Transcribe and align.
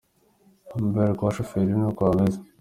Imbere 0.81 1.09
kwa 1.17 1.29
shoferi 1.35 1.73
ni 1.77 1.85
uku 1.89 2.01
hameze. 2.07 2.37